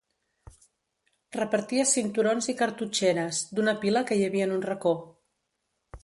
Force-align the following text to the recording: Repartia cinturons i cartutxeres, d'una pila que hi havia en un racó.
Repartia 1.35 1.83
cinturons 1.89 2.49
i 2.53 2.55
cartutxeres, 2.61 3.41
d'una 3.59 3.75
pila 3.83 4.03
que 4.11 4.17
hi 4.21 4.25
havia 4.29 4.47
en 4.49 4.55
un 4.55 4.65
racó. 4.71 4.95